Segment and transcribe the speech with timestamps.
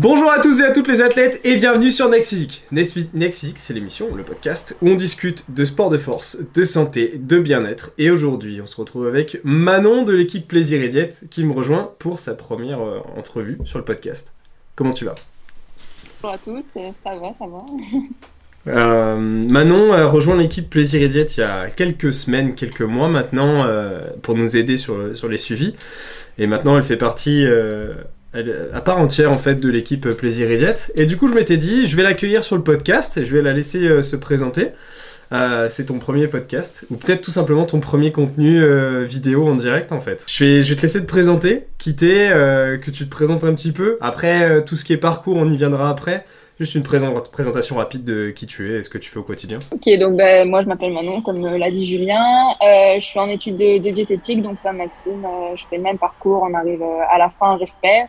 [0.00, 2.62] Bonjour à tous et à toutes les athlètes et bienvenue sur Next Physique.
[2.70, 7.14] Next, Physique, c'est l'émission, le podcast, où on discute de sport de force, de santé,
[7.18, 7.90] de bien-être.
[7.98, 11.90] Et aujourd'hui, on se retrouve avec Manon de l'équipe Plaisir et Diète qui me rejoint
[11.98, 14.36] pour sa première euh, entrevue sur le podcast.
[14.76, 15.16] Comment tu vas?
[16.22, 16.64] Bonjour à tous,
[17.02, 17.58] ça va, ça va.
[18.66, 23.08] Euh, Manon a rejoint l'équipe Plaisir et Diète il y a quelques semaines, quelques mois
[23.08, 25.74] maintenant, euh, pour nous aider sur, sur les suivis.
[26.38, 27.44] Et maintenant, elle fait partie
[28.34, 30.92] à part entière en fait de l'équipe Plaisir et Diète.
[30.94, 33.42] Et du coup, je m'étais dit, je vais l'accueillir sur le podcast et je vais
[33.42, 34.68] la laisser euh, se présenter.
[35.30, 39.56] Euh, c'est ton premier podcast, ou peut-être tout simplement ton premier contenu euh, vidéo en
[39.56, 40.24] direct en fait.
[40.26, 42.30] Je vais, je vais te laisser te présenter, quitter,
[42.82, 43.98] que tu te présentes un petit peu.
[44.00, 46.24] Après, tout ce qui est parcours, on y viendra après.
[46.58, 49.60] Juste une présentation rapide de qui tu es et ce que tu fais au quotidien.
[49.70, 52.54] Ok, donc ben, moi je m'appelle Manon, comme l'a dit Julien.
[52.62, 56.42] je suis en études de, de diététique, donc comme Maxime, je fais le même parcours.
[56.50, 58.08] On arrive à la fin, j'espère.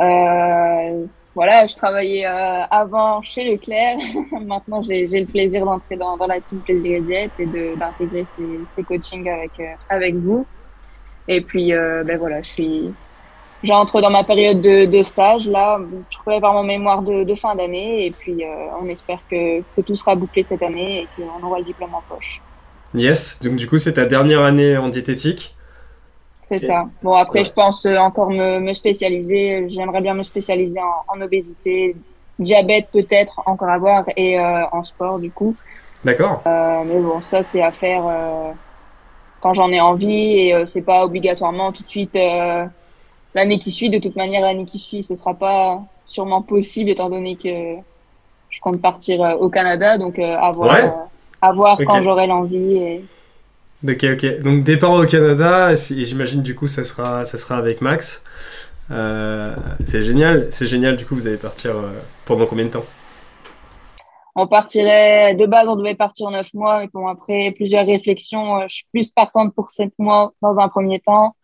[0.00, 3.98] Euh, voilà, je travaillais euh, avant chez Leclerc.
[4.46, 7.46] Maintenant, j'ai le plaisir d'entrer dans, dans, la team Plaisir et Diète et
[7.76, 10.46] d'intégrer ces, ces coachings avec, euh, avec vous.
[11.26, 12.94] Et puis, ben voilà, je suis,
[13.62, 15.46] j'entre dans ma période de, de, stage.
[15.46, 18.42] Là, je prépare mon mémoire de, de fin d'année et puis
[18.80, 22.02] on espère que, que, tout sera bouclé cette année et qu'on aura le diplôme en
[22.08, 22.40] poche.
[22.94, 25.54] Yes, donc du coup, c'est ta dernière année en diététique.
[26.48, 26.86] C'est ça.
[27.02, 29.68] Bon, après, je pense euh, encore me, me spécialiser.
[29.68, 31.94] J'aimerais bien me spécialiser en, obésité,
[32.38, 35.54] diabète peut-être, encore à voir, et euh, en sport, du coup.
[36.04, 36.42] D'accord.
[36.46, 38.02] Euh, mais bon, ça, c'est à faire
[39.42, 42.14] quand j'en ai envie, et c'est pas obligatoirement tout de suite
[43.34, 43.90] l'année qui suit.
[43.90, 47.76] De toute manière, l'année qui suit, ce sera pas sûrement possible, étant donné que
[48.48, 49.98] je compte partir au Canada.
[49.98, 51.08] Donc, à voir,
[51.42, 52.76] à voir quand j'aurai l'envie.
[52.78, 53.04] Et
[53.86, 54.40] Ok, ok.
[54.42, 58.24] Donc départ au Canada, j'imagine du coup ça sera, ça sera avec Max.
[58.90, 59.54] Euh,
[59.84, 60.96] c'est génial, c'est génial.
[60.96, 61.92] Du coup, vous allez partir euh,
[62.26, 62.84] pendant combien de temps?
[64.34, 68.64] On partirait de base, on devait partir 9 mois, mais bon après plusieurs réflexions, euh,
[68.68, 71.34] je suis plus partante pour 7 mois dans un premier temps.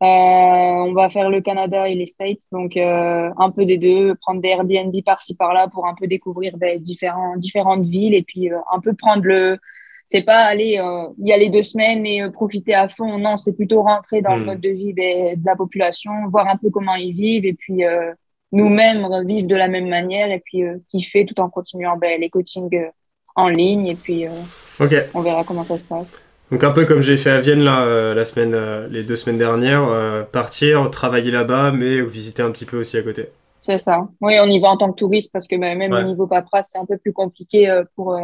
[0.00, 4.48] on va faire le Canada et les States, donc un peu des deux, prendre des
[4.48, 9.58] Airbnb par-ci par-là pour un peu découvrir différentes villes et puis un peu prendre le
[10.06, 13.18] c'est pas aller euh, y aller deux semaines et euh, profiter à fond.
[13.18, 14.46] Non, c'est plutôt rentrer dans le hmm.
[14.46, 18.12] mode de vie de la population, voir un peu comment ils vivent et puis euh,
[18.52, 22.70] nous-mêmes vivre de la même manière et puis kiffer tout en continuant ben, les coachings
[23.34, 24.24] en ligne et puis
[25.14, 26.12] on verra comment ça se passe.
[26.52, 30.26] Donc un peu comme j'ai fait à Vienne là, la semaine, les deux semaines dernières,
[30.30, 33.26] partir, travailler là-bas, mais visiter un petit peu aussi à côté.
[33.60, 34.06] C'est ça.
[34.20, 36.68] Oui, on y va en tant que touriste parce que ben, même au niveau paperasse,
[36.70, 38.16] c'est un peu plus compliqué pour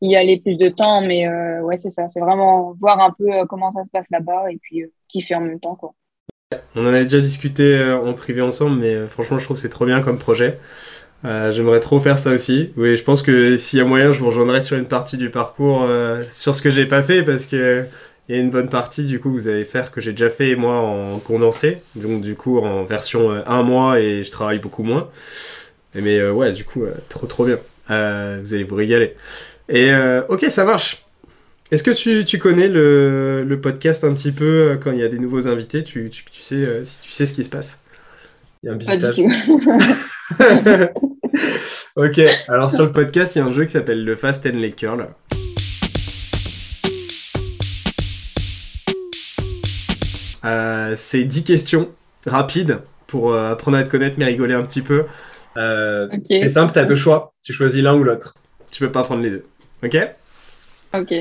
[0.00, 1.00] y aller plus de temps.
[1.00, 2.08] Mais euh, ouais, c'est ça.
[2.12, 5.34] C'est vraiment voir un peu euh, comment ça se passe là-bas et puis euh, kiffer
[5.34, 5.74] en même temps.
[5.74, 5.94] Quoi.
[6.74, 9.84] On en avait déjà discuté en privé ensemble, mais franchement, je trouve que c'est trop
[9.84, 10.58] bien comme projet.
[11.22, 12.72] J'aimerais trop faire ça aussi.
[12.78, 15.28] Oui, je pense que s'il y a moyen, je vous rejoindrai sur une partie du
[15.28, 15.86] parcours,
[16.30, 17.84] sur ce que j'ai pas fait, parce que
[18.28, 20.54] il y a une bonne partie du coup vous allez faire que j'ai déjà fait
[20.54, 25.10] moi en condensé, donc du coup en version un mois et je travaille beaucoup moins.
[25.94, 27.58] Mais ouais, du coup, trop trop bien.
[27.88, 29.16] vous allez vous régaler.
[29.70, 31.04] Et euh, ok, ça marche.
[31.70, 35.02] Est-ce que tu, tu connais le, le, podcast un petit peu euh, quand il y
[35.02, 37.50] a des nouveaux invités tu, tu, tu sais, euh, si tu sais ce qui se
[37.50, 37.82] passe?
[38.62, 38.78] Il y a un
[41.96, 44.58] ok, alors sur le podcast, il y a un jeu qui s'appelle le Fast and
[44.58, 45.06] Lake Curl.
[50.96, 51.90] c'est 10 questions
[52.26, 55.04] rapides pour apprendre à te connaître mais rigoler un petit peu.
[55.54, 57.34] C'est simple, tu as deux choix.
[57.44, 58.34] Tu choisis l'un ou l'autre.
[58.72, 59.44] Tu peux pas prendre les deux.
[59.82, 59.96] Ok
[60.94, 61.14] Ok.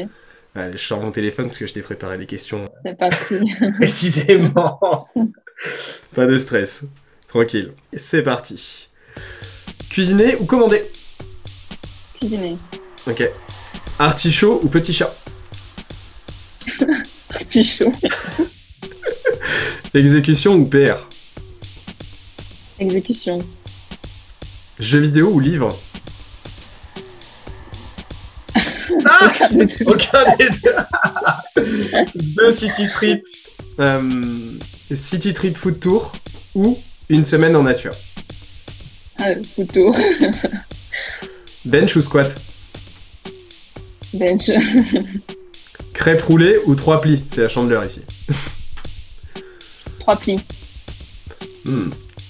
[0.56, 2.66] je sors mon téléphone parce que je t'ai préparé les questions.
[2.84, 3.35] C'est parti.
[3.79, 5.07] Précisément.
[6.13, 6.85] pas de stress.
[7.28, 7.73] Tranquille.
[7.94, 8.90] C'est parti.
[9.90, 10.84] Cuisiner ou commander?
[12.19, 12.57] Cuisiner.
[13.07, 13.29] Ok.
[14.00, 15.13] Artichaut ou petit chat?
[17.34, 17.91] Artichaut.
[19.93, 21.08] Exécution ou PR
[22.79, 23.43] Exécution.
[24.79, 25.76] Jeux vidéo ou livre?
[29.05, 29.32] Ah
[29.85, 30.76] Aucun des deux.
[32.35, 33.23] deux City Trip.
[33.79, 34.58] Euh,
[34.94, 36.11] City Trip Food Tour
[36.55, 36.78] ou
[37.09, 37.94] une semaine en nature.
[39.20, 39.96] Ah, food Tour.
[41.66, 42.40] Bench ou squat?
[44.14, 44.49] Bench.
[45.94, 47.23] Crêpe roulée ou trois plis?
[47.29, 48.02] C'est la chandeleur ici.
[49.99, 50.40] Trois plis.
[51.66, 51.90] Hmm.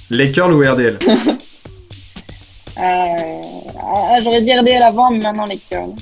[0.09, 1.21] Les curls ou RDL euh,
[2.77, 5.93] ah, J'aurais dit RDL avant, mais maintenant les curls.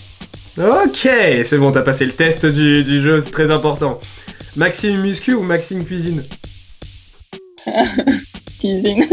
[0.58, 1.10] Ok,
[1.44, 4.00] c'est bon, t'as passé le test du, jeu, c'est très important.
[4.56, 6.24] Maxime Muscu ou Maxime Cuisine
[8.60, 9.04] cuisine.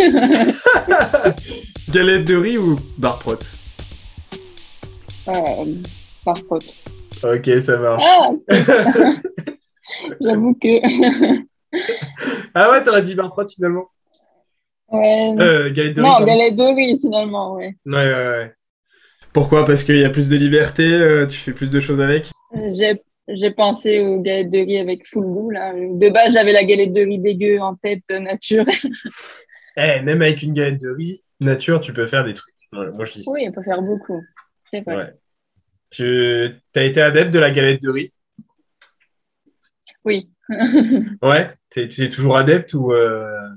[1.91, 3.39] Galette de riz ou bar prot
[5.29, 5.65] euh,
[6.25, 6.61] Bar prot.
[7.25, 8.05] Ok, ça marche.
[8.07, 8.31] Ah
[10.21, 11.43] J'avoue que.
[12.55, 13.89] ah ouais, t'aurais dit bar prot finalement
[14.93, 15.35] Ouais.
[15.41, 17.75] Euh, galette de riz non, galette de riz finalement, ouais.
[17.85, 18.55] Ouais, ouais, ouais.
[19.33, 19.65] Pourquoi?
[19.65, 22.31] Parce qu'il y a plus de liberté, euh, tu fais plus de choses avec?
[22.73, 25.73] J'ai j'ai pensé aux galettes de riz avec full goût là.
[25.75, 28.65] De base, j'avais la galette de riz dégueu en tête euh, nature.
[29.75, 32.55] Eh, même avec une galette de riz, nature, tu peux faire des trucs.
[32.73, 33.31] Moi, je dis ça.
[33.33, 34.21] oui, on peut faire beaucoup.
[34.71, 34.97] C'est vrai.
[34.97, 35.15] Ouais.
[35.89, 38.13] Tu as été adepte de la galette de riz?
[40.05, 40.29] Oui.
[41.23, 41.55] Ouais?
[41.71, 43.49] T'es- tu es toujours adepte ou euh,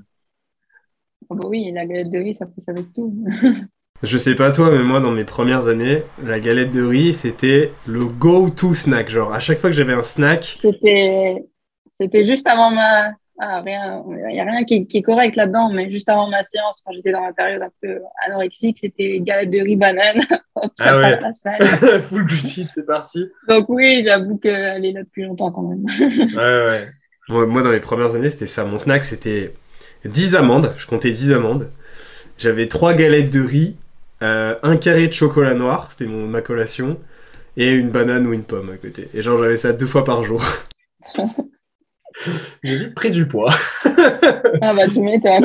[1.28, 3.14] Ah bah oui, la galette de riz, ça passe avec tout.
[4.02, 7.72] Je sais pas toi, mais moi, dans mes premières années, la galette de riz, c'était
[7.86, 9.08] le go-to snack.
[9.08, 11.44] Genre, à chaque fois que j'avais un snack, C'était
[11.98, 13.12] c'était juste avant ma.
[13.38, 16.42] Ah, rien, il n'y a rien qui, qui est correct là-dedans, mais juste avant ma
[16.42, 20.20] séance, quand j'étais dans ma période un peu anorexique, c'était galette de riz banane.
[20.54, 21.20] Hop, ça Ah ouais.
[21.20, 21.62] la salle.
[22.08, 23.26] full glucide, c'est parti.
[23.46, 25.84] Donc oui, j'avoue qu'elle est là depuis longtemps quand même.
[26.34, 26.88] Ouais, ouais.
[27.28, 28.64] Moi, moi, dans mes premières années, c'était ça.
[28.64, 29.52] Mon snack, c'était
[30.06, 30.72] 10 amandes.
[30.78, 31.68] Je comptais 10 amandes.
[32.38, 33.76] J'avais 3 galettes de riz,
[34.22, 36.98] euh, un carré de chocolat noir, c'était mon, ma collation,
[37.56, 39.08] et une banane ou une pomme à côté.
[39.14, 40.42] Et genre, j'avais ça deux fois par jour.
[42.62, 43.54] J'ai vite pris du poids.
[44.62, 45.44] Ah bah tu m'étonnes.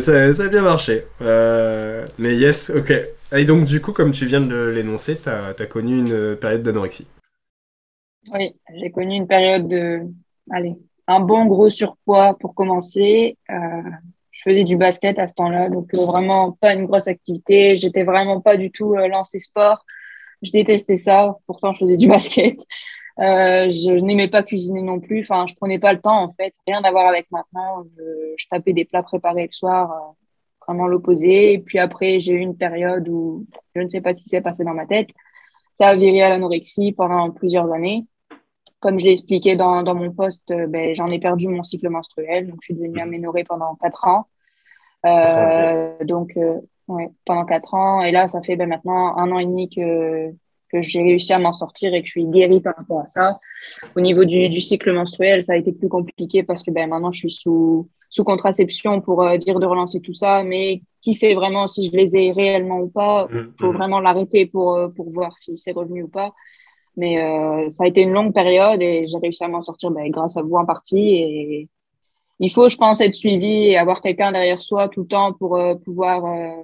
[0.00, 1.04] Ça, ça a bien marché.
[1.20, 2.92] Euh, mais yes, ok.
[3.36, 7.08] Et donc, du coup, comme tu viens de l'énoncer, t'as as connu une période d'anorexie.
[8.32, 10.02] Oui, j'ai connu une période de,
[10.50, 10.76] allez,
[11.08, 13.36] un bon gros surpoids pour commencer.
[13.50, 13.54] Euh,
[14.32, 17.76] je faisais du basket à ce temps-là, donc euh, vraiment pas une grosse activité.
[17.76, 19.84] J'étais vraiment pas du tout euh, lancée sport.
[20.42, 21.36] Je détestais ça.
[21.46, 22.58] Pourtant, je faisais du basket.
[23.18, 25.20] Euh, je n'aimais pas cuisiner non plus.
[25.20, 26.54] Enfin, je prenais pas le temps en fait.
[26.66, 27.84] Rien à voir avec maintenant.
[28.38, 30.14] Je, tapais des plats préparés le soir,
[30.66, 31.52] vraiment l'opposé.
[31.52, 33.46] Et puis après, j'ai eu une période où
[33.76, 35.08] je ne sais pas ce qui s'est passé dans ma tête.
[35.74, 38.06] Ça a viré à l'anorexie pendant plusieurs années
[38.82, 41.88] comme je l'ai expliqué dans, dans mon poste, euh, ben, j'en ai perdu mon cycle
[41.88, 44.26] menstruel, donc je suis devenue aménorrhée pendant quatre ans.
[45.06, 48.02] Euh, donc, euh, ouais, pendant quatre ans.
[48.02, 50.30] Et là, ça fait ben, maintenant un an et demi que,
[50.72, 53.38] que j'ai réussi à m'en sortir et que je suis guérie par rapport à ça.
[53.96, 57.12] Au niveau du, du cycle menstruel, ça a été plus compliqué parce que ben, maintenant,
[57.12, 60.42] je suis sous, sous contraception pour euh, dire de relancer tout ça.
[60.42, 64.46] Mais qui sait vraiment si je les ai réellement ou pas Il faut vraiment l'arrêter
[64.46, 66.32] pour, euh, pour voir si c'est revenu ou pas.
[66.96, 70.10] Mais euh, ça a été une longue période et j'ai réussi à m'en sortir ben,
[70.10, 71.14] grâce à vous en partie.
[71.14, 71.68] Et
[72.38, 75.56] il faut, je pense, être suivi et avoir quelqu'un derrière soi tout le temps pour
[75.56, 76.62] euh, pouvoir euh,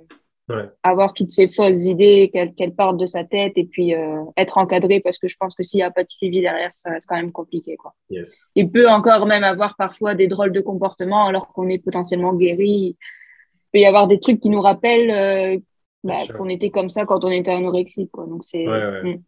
[0.51, 0.65] Ouais.
[0.83, 3.93] avoir toutes ces fausses idées, qu'elles qu'elles partent de sa tête et puis
[4.39, 6.89] être encadré parce que je pense que s'il n'y a pas de suivi derrière, ça
[6.89, 7.77] reste quand même compliqué.
[7.77, 7.93] Quoi.
[8.09, 8.49] Yes.
[8.55, 12.97] Il peut encore même avoir parfois des drôles de comportements alors qu'on est potentiellement guéri.
[12.97, 15.61] Il peut y avoir des trucs qui nous rappellent
[16.03, 18.11] bah, qu'on était comme ça quand on était anorexique.
[18.11, 18.25] Quoi.
[18.27, 19.03] Donc c'est Ouais, ouais.
[19.03, 19.23] Mm.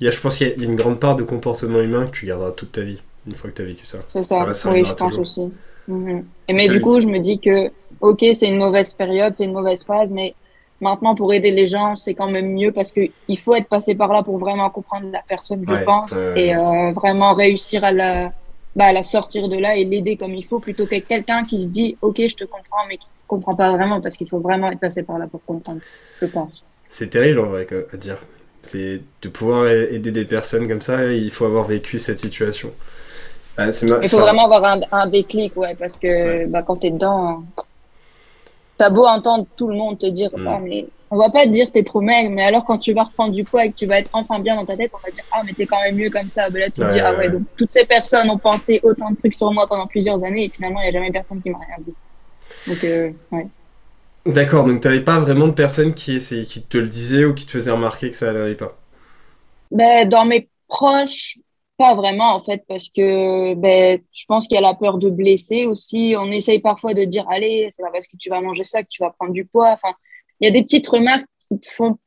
[0.00, 2.12] Il y a, je pense qu'il y a une grande part de comportement humain que
[2.12, 3.98] tu garderas toute ta vie, une fois que tu as vécu ça.
[4.08, 5.20] C'est ça, va, ça oui, je pense toujours.
[5.22, 5.52] aussi.
[5.88, 6.24] Mhm.
[6.48, 7.70] Et mais du coup, je me dis que,
[8.00, 10.34] ok, c'est une mauvaise période, c'est une mauvaise phase, mais
[10.80, 13.94] maintenant, pour aider les gens, c'est quand même mieux parce que il faut être passé
[13.94, 17.92] par là pour vraiment comprendre la personne, je Ouais, pense, et euh, vraiment réussir à
[17.92, 18.32] la,
[18.74, 21.60] bah, à la sortir de là et l'aider comme il faut, plutôt que quelqu'un qui
[21.62, 24.70] se dit, ok, je te comprends, mais qui comprend pas vraiment parce qu'il faut vraiment
[24.72, 25.80] être passé par là pour comprendre,
[26.20, 26.64] je pense.
[26.88, 28.18] C'est terrible en vrai à dire.
[28.62, 32.72] C'est de pouvoir aider des personnes comme ça, il faut avoir vécu cette situation.
[33.56, 33.70] Ah, ma-
[34.02, 37.42] Il faut ça- vraiment avoir un, un déclic, ouais, parce que bah, quand t'es dedans,
[38.78, 40.58] t'as beau entendre tout le monde te dire, Mm.
[40.62, 43.34] mais on va pas te dire t'es trop maigre, mais alors quand tu vas reprendre
[43.34, 45.24] du poids et que tu vas être enfin bien dans ta tête, on va dire,
[45.32, 46.48] ah, mais t'es quand même mieux comme ça.
[46.50, 47.30] Ben là, tu te Ouais, dis, ah ouais, ouais, ouais.
[47.32, 50.48] donc toutes ces personnes ont pensé autant de trucs sur moi pendant plusieurs années et
[50.50, 51.94] finalement, il n'y a jamais personne qui m'a rien dit.
[52.68, 53.46] Donc, euh, ouais.
[54.26, 57.52] D'accord, donc t'avais pas vraiment de personnes qui, qui te le disaient ou qui te
[57.52, 58.76] faisaient remarquer que ça n'allait pas?
[59.70, 61.38] Ben, dans mes proches,
[61.78, 65.08] pas vraiment en fait, parce que ben, je pense qu'il y a la peur de
[65.08, 66.14] blesser aussi.
[66.18, 68.88] On essaye parfois de dire, allez, c'est pas parce que tu vas manger ça que
[68.90, 69.70] tu vas prendre du poids.
[69.70, 69.94] Enfin,
[70.40, 71.98] il y a des petites remarques qui te font,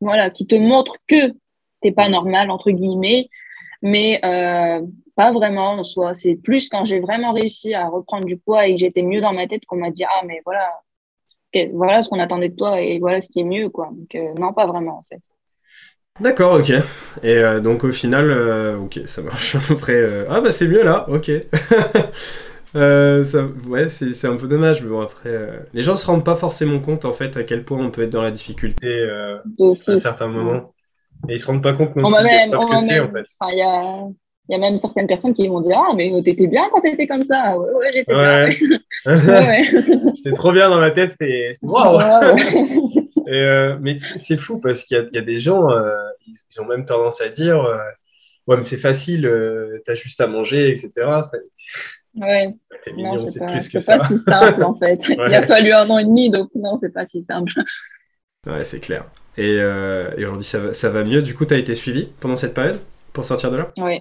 [0.00, 1.34] voilà, qui te montrent que
[1.82, 3.28] t'es pas normal entre guillemets,
[3.82, 4.82] mais euh,
[5.16, 6.14] pas vraiment en soi.
[6.14, 9.32] C'est plus quand j'ai vraiment réussi à reprendre du poids et que j'étais mieux dans
[9.32, 10.70] ma tête qu'on m'a dit, ah mais voilà,
[11.74, 13.90] voilà ce qu'on attendait de toi et voilà ce qui est mieux quoi.
[13.92, 15.20] Donc euh, non, pas vraiment en fait.
[16.20, 16.70] D'accord, ok.
[17.22, 19.56] Et euh, donc au final, euh, ok, ça marche.
[19.70, 21.30] Après, euh, ah bah c'est mieux là, ok.
[22.74, 25.30] Ça, ouais, c'est c'est un peu dommage, mais bon après,
[25.72, 28.12] les gens se rendent pas forcément compte en fait à quel point on peut être
[28.12, 29.08] dans la difficulté
[29.88, 30.74] à certains moments.
[31.28, 32.92] Et ils se rendent pas compte non On plus même, épreuves on que m'a c'est
[32.92, 33.24] même, en fait.
[33.40, 34.08] enfin, il y a,
[34.48, 37.06] il y a même certaines personnes qui vont dire Ah, mais t'étais bien quand t'étais
[37.06, 37.58] comme ça.
[37.58, 38.30] Ouais, ouais, j'étais bien.
[40.26, 42.00] j'étais trop bien dans ma tête, c'est waouh!
[43.28, 45.94] euh, mais c'est fou parce qu'il y, y, a des gens, euh,
[46.26, 47.78] ils ont même tendance à dire euh,
[48.46, 50.90] Ouais, mais c'est facile, euh, t'as juste à manger, etc.
[52.14, 52.54] Ouais.
[52.96, 55.00] Non, c'est pas, pas si simple en fait.
[55.08, 57.52] Il a fallu un an et demi, donc non, c'est pas si simple.
[58.46, 59.04] Ouais, c'est clair.
[59.36, 61.22] Et, et aujourd'hui, ça va, ça va mieux.
[61.22, 62.80] Du coup, tu as été suivi pendant cette période
[63.12, 63.72] pour sortir de là?
[63.78, 64.00] Oui,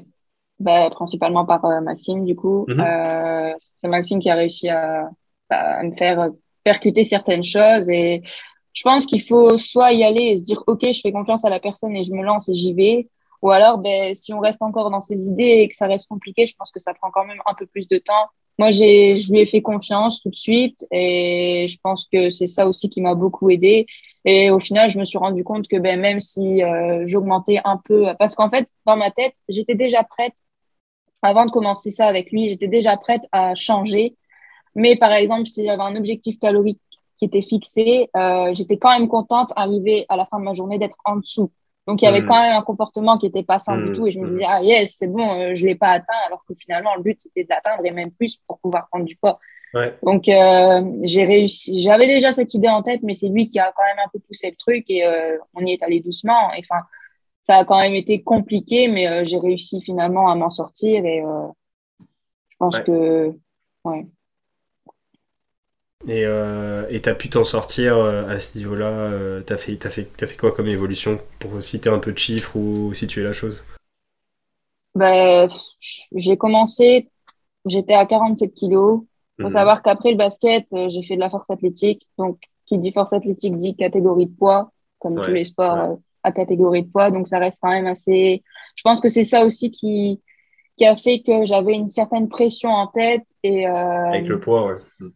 [0.59, 2.65] bah, principalement par euh, Maxime, du coup.
[2.67, 2.79] Mhm.
[2.79, 5.09] Euh, c'est Maxime qui a réussi à,
[5.49, 6.29] à, me faire
[6.63, 7.89] percuter certaines choses.
[7.89, 8.23] Et
[8.73, 11.49] je pense qu'il faut soit y aller et se dire, OK, je fais confiance à
[11.49, 13.07] la personne et je me lance et j'y vais.
[13.41, 16.45] Ou alors, ben, si on reste encore dans ses idées et que ça reste compliqué,
[16.45, 18.29] je pense que ça prend quand même un peu plus de temps.
[18.57, 22.47] Moi, j'ai, je lui ai fait confiance tout de suite et je pense que c'est
[22.47, 23.85] ça aussi qui m'a beaucoup aidé.
[24.23, 27.79] Et au final, je me suis rendu compte que ben, même si euh, j'augmentais un
[27.83, 30.33] peu, parce qu'en fait, dans ma tête, j'étais déjà prête,
[31.21, 34.15] avant de commencer ça avec lui, j'étais déjà prête à changer.
[34.75, 36.81] Mais par exemple, si j'avais un objectif calorique
[37.17, 40.77] qui était fixé, euh, j'étais quand même contente d'arriver à la fin de ma journée
[40.77, 41.51] d'être en dessous.
[41.87, 42.27] Donc il y avait hmm.
[42.27, 43.95] quand même un comportement qui était pas sain du hmm.
[43.95, 46.43] tout et je me disais ah yes c'est bon euh, je l'ai pas atteint alors
[46.47, 49.39] que finalement le but c'était de l'atteindre et même plus pour pouvoir prendre du poids.
[50.03, 51.81] Donc, euh, j'ai réussi.
[51.81, 54.19] J'avais déjà cette idée en tête, mais c'est lui qui a quand même un peu
[54.19, 56.49] poussé le truc et euh, on y est allé doucement.
[56.57, 56.81] Enfin,
[57.41, 61.21] ça a quand même été compliqué, mais j'ai réussi finalement à m'en sortir et
[61.99, 63.33] je pense que.
[63.83, 64.07] Ouais.
[66.07, 70.27] Et tu as pu t'en sortir à ce niveau-là Tu as, fait, as, fait, as
[70.27, 73.63] fait quoi comme évolution pour citer un peu de chiffres ou situer la chose?
[74.95, 75.49] Ben,
[76.15, 77.09] J'ai commencé,
[77.65, 79.03] j'étais à 47 kilos.
[79.37, 79.53] Il faut mhm.
[79.53, 82.07] savoir qu'après le basket, euh, j'ai fait de la force athlétique.
[82.17, 86.31] Donc, qui dit force athlétique dit catégorie de poids, comme tous les sports euh, à
[86.31, 87.11] catégorie de poids.
[87.11, 88.43] Donc, ça reste quand même assez.
[88.75, 90.21] Je pense que c'est ça aussi qui,
[90.77, 93.25] qui a fait que j'avais une certaine pression en tête.
[93.43, 95.07] Et, euh, Avec le poids, ouais.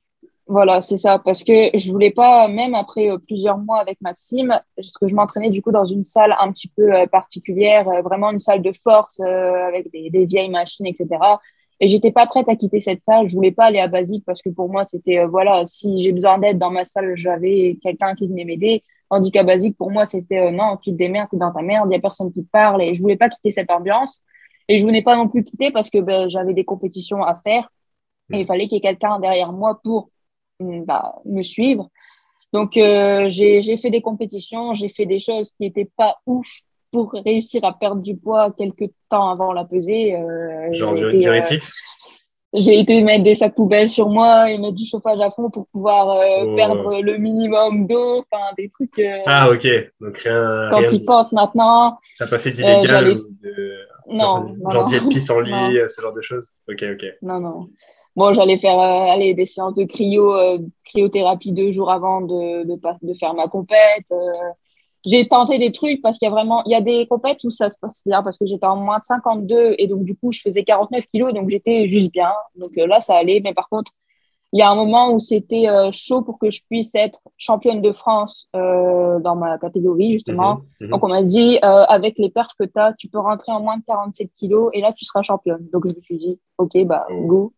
[0.50, 1.20] Voilà, c'est ça.
[1.20, 5.52] Parce que je voulais pas, même après plusieurs mois avec Maxime, parce que je m'entraînais
[5.52, 9.92] du coup dans une salle un petit peu particulière, vraiment une salle de force avec
[9.92, 11.08] des, des, vieilles machines, etc.
[11.80, 13.28] Et j'étais pas prête à quitter cette salle.
[13.28, 16.12] Je voulais pas aller à Basique parce que pour moi, c'était, euh, voilà, si j'ai
[16.12, 18.84] besoin d'aide dans ma salle, j'avais quelqu'un qui venait m'aider.
[19.10, 21.88] Tandis qu'à Basique, pour moi, c'était, euh, non, tu te démerdes, t'es dans ta merde,
[21.90, 22.82] il y a personne qui te parle.
[22.82, 24.22] Et je voulais pas quitter cette ambiance.
[24.68, 27.72] Et je voulais pas non plus quitter parce que ben, j'avais des compétitions à faire.
[28.32, 30.19] Et il fallait qu'il y ait quelqu'un derrière moi pour mm,
[30.60, 31.90] bah, me suivre.
[32.54, 36.48] Donc, euh, j'ai fait des compétitions, j'ai fait des choses qui n'étaient pas ouf
[36.92, 40.16] pour réussir à perdre du poids quelques temps avant la pesée.
[40.16, 41.42] Euh, Genre du, euh,
[42.54, 45.68] J'ai été mettre des sacs poubelles sur moi et mettre du chauffage à fond pour
[45.68, 46.56] pouvoir euh, oh.
[46.56, 49.00] perdre le minimum d'eau, enfin des trucs.
[49.28, 49.68] ah ok,
[50.02, 50.70] donc rien.
[50.72, 52.00] Quand tu penses maintenant.
[52.18, 53.76] T'as pas fait d'illégal de...
[54.12, 56.50] Non, genre, d'y être pisse en lit, ce genre de choses?
[56.68, 57.06] Ok ok.
[57.22, 57.70] Non non.
[58.16, 60.34] Bon, j'allais faire aller des séances de cryo,
[60.86, 64.06] cryothérapie deux jours avant de, de, de faire ma compète
[65.06, 67.50] j'ai tenté des trucs parce qu'il y a vraiment, il y a des compètes où
[67.50, 70.32] ça se passe bien parce que j'étais en moins de 52 et donc du coup
[70.32, 72.32] je faisais 49 kilos donc j'étais juste bien.
[72.56, 73.92] Donc euh, là ça allait, mais par contre
[74.52, 77.82] il y a un moment où c'était euh, chaud pour que je puisse être championne
[77.82, 80.56] de France euh, dans ma catégorie justement.
[80.56, 80.90] Mhm, mhm.
[80.90, 83.78] Donc on m'a dit avec les perfs que tu as, tu peux rentrer en moins
[83.78, 85.66] de 47 kilos et là tu seras championne.
[85.72, 87.26] Donc je me suis dit ok bah oh.
[87.26, 87.54] go.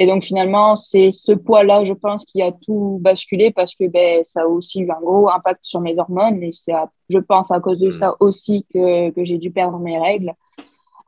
[0.00, 4.22] Et donc finalement, c'est ce poids-là, je pense, qui a tout basculé parce que ben,
[4.24, 6.72] ça a aussi eu un gros impact sur mes hormones et c'est,
[7.10, 7.92] je pense, à cause de mm.
[7.92, 10.32] ça aussi que, que j'ai dû perdre mes règles.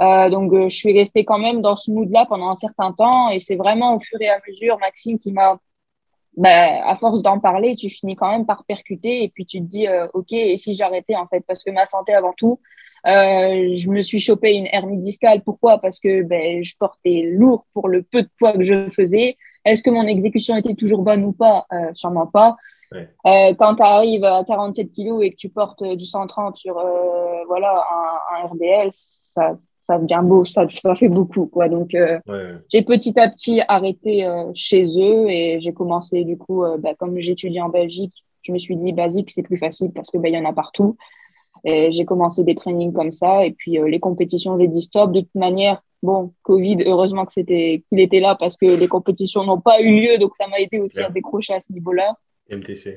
[0.02, 3.30] Euh, donc euh, je suis restée quand même dans ce mood-là pendant un certain temps
[3.30, 5.58] et c'est vraiment au fur et à mesure, Maxime, qui m'a,
[6.36, 9.64] ben, à force d'en parler, tu finis quand même par percuter et puis tu te
[9.64, 12.60] dis, euh, ok, et si j'arrêtais en fait, parce que ma santé avant tout,
[13.06, 15.42] euh, je me suis chopé une hernie discale.
[15.42, 15.78] Pourquoi?
[15.78, 19.36] Parce que ben, je portais lourd pour le peu de poids que je faisais.
[19.64, 21.66] Est-ce que mon exécution était toujours bonne ou pas?
[21.72, 22.56] Euh, Sûrement pas.
[22.94, 27.44] Euh, quand tu arrives à 47 kilos et que tu portes du 130 sur euh,
[27.46, 29.56] voilà, un, un, RDL, ça,
[29.86, 31.46] ça devient beau, ça, ça fait beaucoup.
[31.46, 31.68] Quoi.
[31.68, 32.18] Donc, euh,
[32.70, 37.60] j'ai petit à petit arrêté chez eux et j'ai commencé, du coup, bah, comme j'étudie
[37.60, 40.44] en Belgique, je me suis dit, basique, c'est plus facile parce qu'il ben, y en
[40.44, 40.96] a partout.
[41.64, 45.12] J'ai commencé des trainings comme ça et puis euh, les compétitions, j'ai dit stop.
[45.12, 49.44] De toute manière, bon, Covid, heureusement que c'était qu'il était là parce que les compétitions
[49.44, 52.16] n'ont pas eu lieu, donc ça m'a aidé aussi à décrocher à ce niveau-là.
[52.50, 52.96] MTC.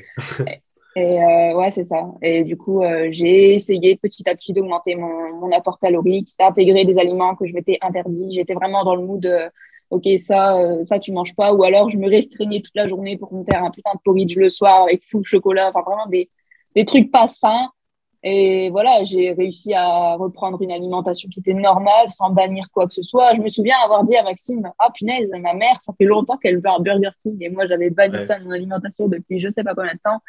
[0.96, 2.08] et euh, ouais, c'est ça.
[2.24, 6.86] Et du coup, euh, j'ai essayé petit à petit d'augmenter mon, mon, apport calorique, d'intégrer
[6.86, 8.32] des aliments que je m'étais interdit.
[8.32, 9.52] J'étais vraiment dans le mood
[9.92, 10.58] ok, ça,
[10.88, 13.64] ça tu manges pas, ou alors je me restreignais toute la journée pour me faire
[13.64, 16.28] un putain de porridge le soir avec full chocolat, enfin vraiment des,
[16.74, 17.70] des trucs pas sains
[18.28, 22.94] Et voilà, j'ai réussi à reprendre une alimentation qui était normale, sans bannir quoi que
[22.94, 23.36] ce soit.
[23.36, 26.56] Je me souviens avoir dit à Maxime, ah punaise, ma mère, ça fait longtemps qu'elle
[26.56, 27.38] veut un Burger King.
[27.42, 30.20] Et moi, j'avais banni ça de mon alimentation depuis je sais pas combien de temps.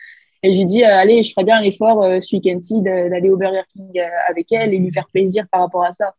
[0.43, 3.63] Et j'ai dit, euh, allez, je ferais bien l'effort euh, ce week-end-ci d'aller au Burger
[3.73, 6.13] King euh, avec elle et lui faire plaisir par rapport à ça.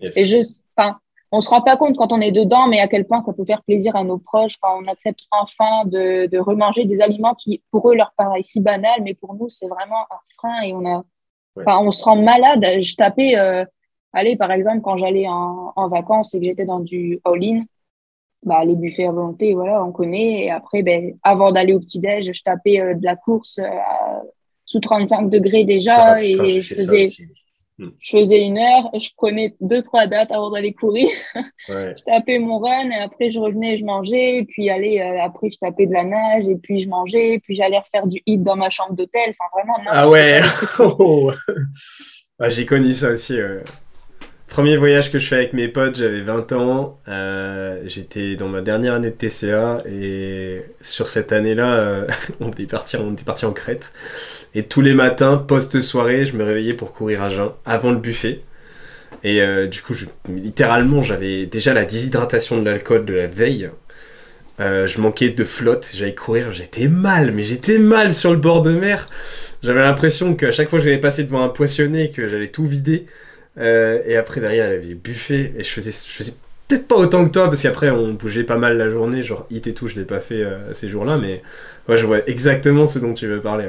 [0.00, 0.38] Et je,
[0.76, 0.98] enfin,
[1.30, 3.44] on se rend pas compte quand on est dedans, mais à quel point ça peut
[3.44, 7.62] faire plaisir à nos proches quand on accepte enfin de, de remanger des aliments qui,
[7.70, 10.84] pour eux, leur paraissent si banals, mais pour nous, c'est vraiment un frein et on
[10.84, 11.04] a,
[11.56, 12.64] enfin, on se rend malade.
[12.80, 13.64] Je tapais, euh,
[14.12, 17.64] allez, par exemple, quand j'allais en, en vacances et que j'étais dans du all-in,
[18.44, 20.44] bah, les buffets à volonté, voilà, on connaît.
[20.44, 23.68] Et après, ben, avant d'aller au petit-déj, je tapais euh, de la course euh,
[24.64, 27.08] sous 35 degrés déjà ah, et je faisais.
[27.78, 31.08] Je faisais une heure, je prenais deux, trois dates avant d'aller courir.
[31.68, 34.38] je tapais mon run et après je revenais, je mangeais.
[34.38, 37.34] Et puis allez, euh, après je tapais de la nage et puis je mangeais.
[37.34, 39.30] Et puis j'allais refaire du hit dans ma chambre d'hôtel.
[39.30, 39.78] Enfin, vraiment.
[39.86, 40.40] Ah ouais!
[40.78, 41.32] Oh.
[42.48, 43.38] J'ai connu ça aussi.
[44.52, 47.00] Premier voyage que je fais avec mes potes, j'avais 20 ans.
[47.08, 52.06] Euh, j'étais dans ma dernière année de TCA et sur cette année-là, euh,
[52.40, 53.94] on, était parti, en Crète.
[54.54, 58.40] Et tous les matins, post-soirée, je me réveillais pour courir à jeun avant le buffet.
[59.24, 59.94] Et euh, du coup,
[60.28, 63.70] littéralement, j'avais déjà la déshydratation de l'alcool de la veille.
[64.58, 68.72] je manquais de flotte, j'allais courir, j'étais mal, mais j'étais mal sur le bord de
[68.72, 69.08] mer.
[69.62, 73.06] J'avais l'impression qu'à chaque fois que j'allais passer devant un poissonnet, que j'allais tout vider.
[73.58, 75.52] Euh, et après, derrière, elle avait buffet.
[75.56, 76.32] Et je faisais, je faisais
[76.68, 79.22] peut-être pas autant que toi, parce qu'après, on bougeait pas mal la journée.
[79.22, 81.18] Genre, hit et tout, je l'ai pas fait euh, ces jours-là.
[81.18, 81.42] Mais
[81.88, 83.68] ouais, je vois exactement ce dont tu veux parler.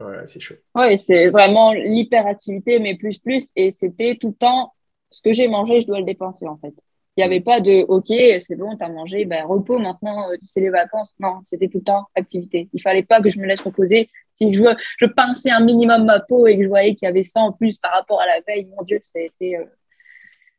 [0.00, 0.56] Ouais, c'est chaud.
[0.74, 3.50] Ouais, c'est vraiment l'hyperactivité, mais plus, plus.
[3.56, 4.72] Et c'était tout le temps,
[5.10, 6.74] ce que j'ai mangé, je dois le dépenser, en fait.
[7.16, 10.36] Il n'y avait pas de OK, c'est bon, tu as mangé, ben, repos maintenant, euh,
[10.46, 11.12] c'est les vacances.
[11.20, 12.70] Non, c'était tout le temps activité.
[12.72, 14.08] Il fallait pas que je me laisse reposer.
[14.36, 14.62] Si je,
[14.98, 17.52] je pinçais un minimum ma peau et que je voyais qu'il y avait ça en
[17.52, 19.64] plus par rapport à la veille, mon Dieu, c'était euh,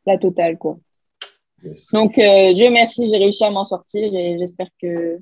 [0.06, 0.60] la totale.
[0.60, 0.78] quoi.
[1.92, 5.18] Donc, euh, Dieu merci, j'ai réussi à m'en sortir et j'espère que,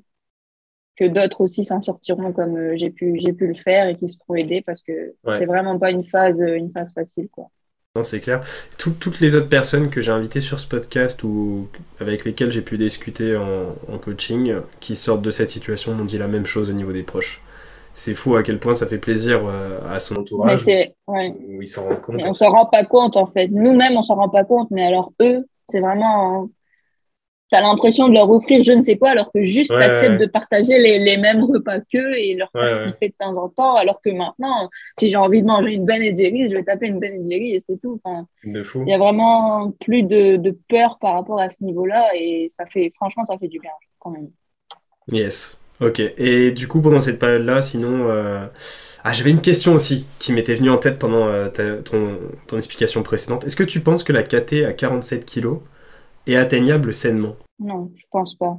[0.96, 4.34] que d'autres aussi s'en sortiront comme j'ai pu, pu le faire et qu'ils se seront
[4.34, 7.28] aidés parce que c'est vraiment pas une phase, une phase facile.
[7.30, 7.48] quoi.
[7.94, 8.42] Non, c'est clair.
[8.78, 11.68] toutes les autres personnes que j'ai invitées sur ce podcast ou
[12.00, 16.26] avec lesquelles j'ai pu discuter en, coaching qui sortent de cette situation m'ont dit la
[16.26, 17.42] même chose au niveau des proches.
[17.92, 20.64] C'est fou à quel point ça fait plaisir euh, à son entourage.
[20.66, 21.34] Mais ouais.
[21.46, 22.16] où ils s'en rendent compte.
[22.24, 23.48] on s'en rend pas compte en fait.
[23.48, 26.48] Nous-mêmes, on s'en rend pas compte, mais alors eux, c'est vraiment
[27.52, 30.18] tu as l'impression de leur offrir je ne sais quoi, alors que juste tu acceptes
[30.18, 33.76] de partager les, les, mêmes repas qu'eux et leur faire kiffer de temps en temps,
[33.76, 36.98] alors que maintenant, si j'ai envie de manger une Ben Jerry's, je vais taper une
[36.98, 38.00] Ben Jerry's et c'est tout.
[38.02, 42.46] Enfin, il y a vraiment plus de, de, peur par rapport à ce niveau-là et
[42.48, 44.30] ça fait, franchement, ça fait du bien quand même.
[45.10, 46.00] Yes, ok.
[46.16, 48.08] Et du coup, pendant cette période-là, sinon.
[48.08, 48.46] Euh...
[49.04, 53.02] Ah, j'avais une question aussi qui m'était venue en tête pendant euh, ton, ton, explication
[53.02, 53.44] précédente.
[53.44, 55.58] Est-ce que tu penses que la KT à 47 kilos
[56.26, 58.58] est atteignable sainement Non, je pense pas.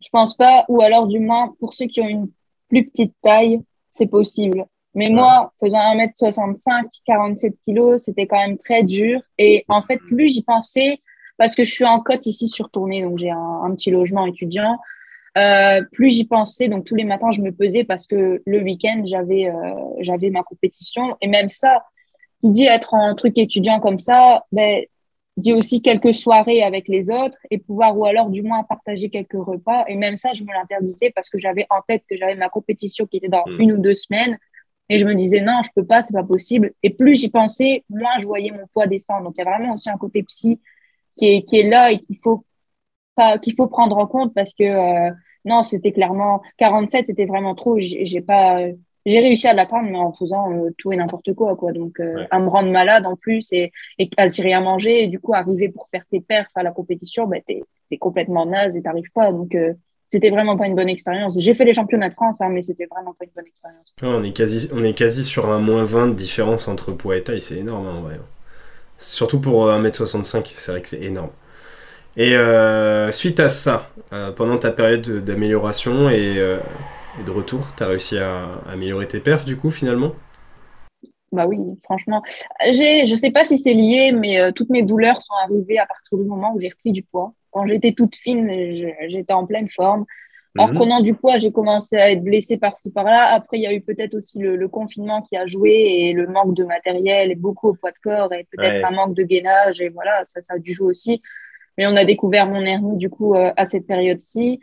[0.00, 2.30] Je pense pas, ou alors du moins pour ceux qui ont une
[2.68, 3.60] plus petite taille,
[3.92, 4.64] c'est possible.
[4.94, 9.20] Mais moi, faisant 1m65, 47 kg, c'était quand même très dur.
[9.38, 10.98] Et en fait, plus j'y pensais,
[11.36, 14.78] parce que je suis en côte ici sur tournée, donc j'ai un, petit logement étudiant,
[15.38, 19.02] euh, plus j'y pensais, donc tous les matins, je me pesais parce que le week-end,
[19.04, 21.16] j'avais euh, j'avais ma compétition.
[21.20, 21.84] Et même ça,
[22.40, 24.84] qui dit être en truc étudiant comme ça, ben,
[25.36, 29.32] dit aussi quelques soirées avec les autres et pouvoir ou alors du moins partager quelques
[29.32, 29.84] repas.
[29.88, 33.06] Et même ça, je me l'interdisais parce que j'avais en tête que j'avais ma compétition
[33.06, 33.60] qui était dans hmm.
[33.60, 34.38] une ou deux semaines.
[34.88, 36.72] Et je me disais, non, je peux pas, c'est pas possible.
[36.82, 39.24] Et plus j'y pensais, moins je voyais mon poids descendre.
[39.24, 40.60] Donc, il y a vraiment aussi un côté psy
[41.16, 42.44] qui est, qui est là et qu'il faut
[43.14, 45.12] pas, qu'il faut prendre en compte parce que, euh,
[45.44, 47.78] non, c'était clairement, 47, c'était vraiment trop.
[47.78, 48.62] J'ai pas,
[49.06, 51.72] j'ai réussi à l'atteindre, mais en faisant euh, tout et n'importe quoi, quoi.
[51.72, 55.04] Donc, euh, à me rendre malade en plus et, et quasi rien manger.
[55.04, 58.46] Et du coup, arriver pour faire tes perfs à la compétition, bah, t'es es complètement
[58.46, 59.32] naze et t'arrives pas.
[59.32, 59.72] Donc, euh,
[60.08, 61.36] c'était vraiment pas une bonne expérience.
[61.40, 63.86] J'ai fait les championnats de France, hein, mais c'était vraiment pas une bonne expérience.
[64.02, 67.22] on, est quasi, on est quasi sur un moins 20 de différence entre poids et
[67.22, 67.40] taille.
[67.40, 68.20] C'est énorme, hein, en vrai.
[68.98, 71.30] Surtout pour 1m65, c'est vrai que c'est énorme.
[72.16, 72.34] Et
[73.12, 73.88] suite à ça,
[74.36, 76.38] pendant ta période d'amélioration et
[77.20, 80.12] et de retour, tu as réussi à, améliorer tes perfs du coup finalement?
[81.32, 82.22] Bah oui, franchement.
[82.60, 85.86] Je ne sais pas si c'est lié, mais euh, toutes mes douleurs sont arrivées à
[85.86, 87.32] partir du moment où j'ai repris du poids.
[87.52, 88.50] Quand j'étais toute fine,
[89.08, 90.06] j'étais en pleine forme.
[90.58, 90.74] En mhm.
[90.74, 93.26] prenant du poids, j'ai commencé à être blessée par-ci par-là.
[93.32, 96.54] Après, il y a eu peut-être aussi le, confinement qui a joué et le manque
[96.54, 99.80] de matériel et beaucoup au poids de corps et peut-être un manque de gainage.
[99.80, 101.22] Et voilà, ça, ça a dû jouer aussi.
[101.78, 104.58] Mais on a découvert mon hernie du coup euh, à cette période-ci.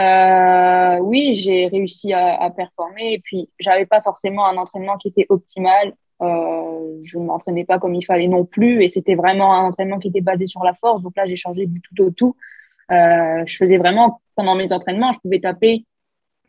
[0.00, 5.08] Euh, oui, j'ai réussi à, à, performer et puis j'avais pas forcément un entraînement qui
[5.08, 9.52] était optimal Euh, je ne m'entraînais pas comme il fallait non plus et c'était vraiment
[9.52, 11.02] un entraînement qui était basé sur la force.
[11.02, 12.36] Donc là, j'ai changé du tout au tout.
[12.92, 15.84] Euh, je faisais vraiment, pendant mes entraînements, je pouvais taper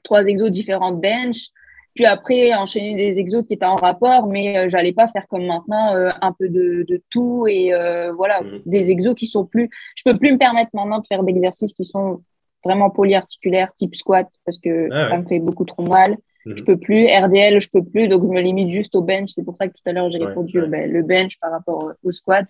[0.03, 1.49] trois exos différents de bench,
[1.95, 5.95] puis après enchaîner des exos qui étaient en rapport, mais j'allais pas faire comme maintenant
[6.21, 7.71] un peu de, de tout et
[8.15, 8.61] voilà, Mhm.
[8.65, 9.69] des exos qui sont plus.
[9.95, 12.21] Je peux plus me permettre maintenant de faire d'exercices qui sont
[12.65, 15.07] vraiment polyarticulaires, type squat, parce que Ah ouais.
[15.09, 16.17] ça me fait beaucoup trop mal.
[16.45, 16.57] Mhm.
[16.57, 19.29] Je peux plus, RDL, je peux plus, donc je me limite juste au bench.
[19.33, 20.67] C'est pour ça que tout à l'heure j'ai Ouais, répondu ouais.
[20.67, 22.45] ben, le bench par rapport au squat.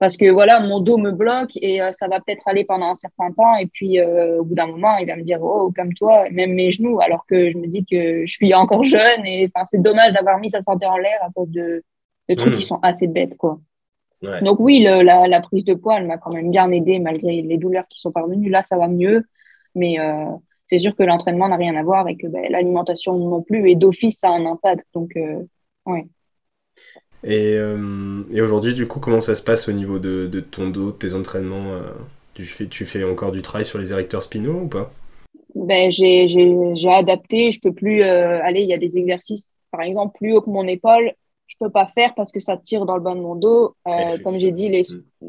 [0.00, 2.94] Parce que voilà, mon dos me bloque et euh, ça va peut-être aller pendant un
[2.96, 3.56] certain temps.
[3.56, 6.52] Et puis euh, au bout d'un moment, il va me dire Oh, comme toi, même
[6.52, 9.24] mes genoux, alors que je me dis que je suis encore jeune.
[9.24, 11.82] Et c'est dommage d'avoir mis sa santé en l'air à cause de,
[12.28, 12.58] de trucs Mhm.
[12.58, 13.36] qui sont assez bêtes.
[13.36, 13.60] quoi.
[14.24, 14.42] Ouais.
[14.42, 17.42] Donc oui, le- la, la prise de poids, elle m'a quand même bien aidé malgré
[17.42, 18.50] les douleurs qui sont parvenues.
[18.50, 19.24] Là, ça va mieux.
[19.74, 20.26] Mais euh,
[20.68, 23.68] c'est sûr que l'entraînement n'a rien à voir et que ben, l'alimentation non plus.
[23.68, 24.86] Et d'office, ça a un impact.
[24.94, 25.42] Donc, euh,
[25.86, 26.06] ouais.
[27.22, 30.68] Et, euh, et aujourd'hui, du coup, comment ça se passe au niveau de, de ton
[30.68, 31.90] dos, de tes entraînements euh,
[32.34, 34.92] tu, fais, tu fais encore du travail sur les érecteurs spinaux ou pas?
[35.54, 36.26] Ben, j'ai,
[36.88, 37.52] adapté.
[37.52, 38.60] Je peux plus euh, aller.
[38.62, 41.12] Il y a des exercices, par exemple, plus haut que mon épaule.
[41.46, 43.76] Je peux pas faire parce que ça tire dans le bas de mon dos.
[43.86, 44.82] Euh, comme j'ai dit, les,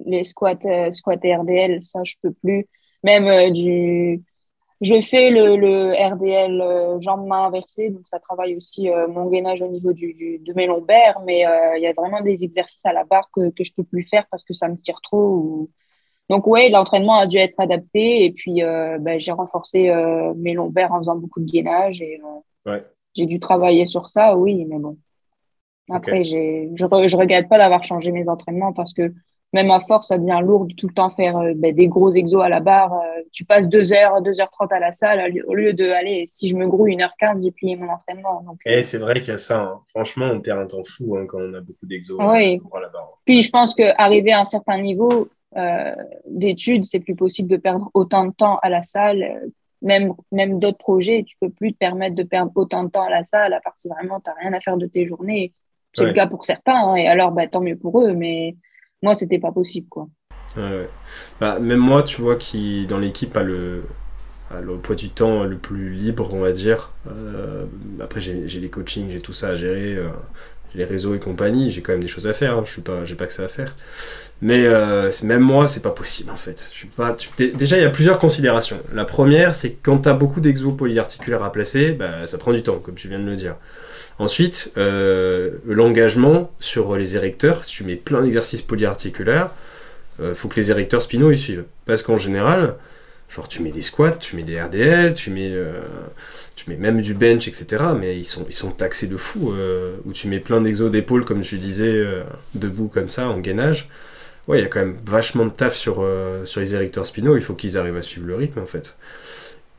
[0.06, 2.68] les squats, euh, squats et RDL, ça, je peux plus.
[3.04, 4.24] Même euh, du.
[4.82, 9.94] Je fais le, le RDL jambes-mains inversées, donc ça travaille aussi mon gainage au niveau
[9.94, 11.46] du, du, de mes lombaires, mais
[11.78, 14.26] il y a vraiment des exercices à la barre que, que je peux plus faire
[14.30, 15.30] parce que ça me tire trop.
[15.30, 15.70] Ou...
[16.30, 18.62] Donc ouais, l'entraînement a dû être adapté et puis
[19.00, 19.90] ben, j'ai renforcé
[20.36, 22.20] mes lombaires en faisant beaucoup de gainage et
[22.66, 22.84] Ouais.
[23.16, 24.98] j'ai dû travailler sur ça, oui, mais bon.
[25.92, 26.26] Après, Ok.
[26.26, 29.14] j'ai, je, je regrette pas d'avoir changé mes entraînements parce que
[29.54, 32.12] même à force, ça devient lourd de tout le temps faire euh, ben, des gros
[32.14, 32.94] exos à la barre.
[32.94, 36.56] Euh, tu passes 2 heures, 2h30 à la salle au lieu- de, aller, si je
[36.56, 38.42] me grouille 1h15, j'ai plié mon entraînement.
[38.42, 39.62] Donc, Et c'est vrai qu'il y a ça.
[39.62, 39.80] hein.
[39.90, 42.18] Franchement, on perd un temps fou hein, quand on a beaucoup d'exos.
[42.20, 42.58] Oui.
[42.58, 43.20] euh, pour la barre.
[43.26, 45.96] Puis je pense qu'arriver à un certain niveau euh,
[46.28, 49.24] d'études, c'est plus possible de perdre autant de temps à la salle.
[49.24, 49.48] Euh,
[49.82, 53.10] Même, même d'autres projets, tu peux plus te permettre de perdre autant de temps à
[53.10, 55.54] la salle à part si vraiment tu n'as rien à faire de tes journées.
[55.96, 56.10] C'est Ouais.
[56.10, 58.56] le cas pour certains, hein, et alors bah, tant mieux pour eux, mais
[59.02, 59.88] moi, c'était pas possible.
[59.90, 60.08] quoi.
[60.58, 60.90] Ouais, ouais.
[61.40, 63.84] Bah, même moi, tu vois, qui dans l'équipe a le,
[64.56, 66.92] a le poids du temps le plus libre, on va dire.
[67.10, 67.66] Euh,
[68.02, 70.10] après, j'ai j'ai les coachings, j'ai tout ça à gérer, euh,
[70.76, 71.70] les réseaux et compagnie.
[71.72, 72.58] J'ai quand même des choses à faire.
[72.58, 72.64] hein.
[72.66, 73.76] Je suis pas, j'ai pas que ça à faire.
[74.42, 76.68] Mais euh, même moi, c'est pas possible en fait.
[76.74, 77.14] Je suis pas.
[77.14, 78.80] tu- dé- déjà, il y a plusieurs considérations.
[78.94, 82.52] La première, c'est que quand tu as beaucoup d'exos polyarticulaires à placer, bah, ça prend
[82.54, 83.56] du temps, comme tu viens de le dire.
[84.18, 89.50] Ensuite, euh, l'engagement sur les érecteurs, si tu mets plein d'exercices polyarticulaires,
[90.22, 91.66] euh, faut que les érecteurs spinaux ils suivent.
[91.86, 92.76] Parce qu'en général,
[93.30, 95.82] genre tu mets des squats, tu mets des RDL, tu mets, euh,
[96.56, 97.84] tu mets même du bench, etc.
[98.00, 99.54] Mais ils sont, ils sont taxés de fou.
[100.06, 102.02] Où tu mets plein d'exos d'épaule, comme tu disais,
[102.54, 103.90] debout comme ça, en gainage.
[104.48, 107.36] Ouais, il y a quand même vachement de taf sur, euh, sur les érecteurs spinaux.
[107.36, 108.96] Il faut qu'ils arrivent à suivre le rythme en fait.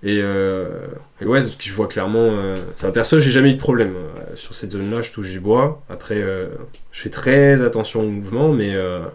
[0.02, 0.86] Et, euh,
[1.20, 2.18] et ouais, ce que je vois clairement.
[2.20, 5.02] euh, Enfin, perso, j'ai jamais eu de problème euh, sur cette zone-là.
[5.02, 5.82] Je touche du bois.
[5.88, 6.48] Après, euh,
[6.92, 9.06] je fais très attention au mouvement, mais euh,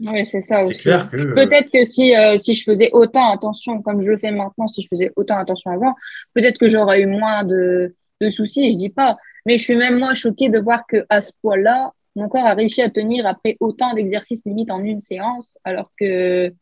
[0.00, 0.88] Oui, c'est ça aussi.
[0.88, 4.82] Peut-être que si, euh, si je faisais autant attention, comme je le fais maintenant, si
[4.82, 5.94] je faisais autant attention avant,
[6.34, 9.16] peut-être que j'aurais eu moins de, de soucis, je dis pas.
[9.46, 12.54] Mais je suis même moins choquée de voir que à ce poids-là, mon corps a
[12.54, 16.52] réussi à tenir après autant d'exercices limite en une séance, alors que,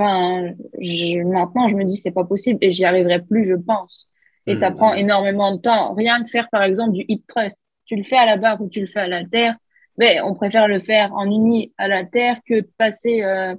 [0.00, 4.08] enfin, je, maintenant, je me dis c'est pas possible et j'y arriverai plus, je pense.
[4.46, 4.76] Et ça Mhm.
[4.76, 5.94] prend énormément de temps.
[5.94, 7.56] Rien que faire, par exemple, du hip thrust.
[7.84, 9.54] Tu le fais à la barre ou tu le fais à l'haltère.
[9.98, 13.54] Mais on préfère le faire en uni à l'haltère que de passer, euh,